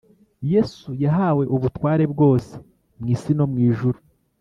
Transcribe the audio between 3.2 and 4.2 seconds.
no mu ijuru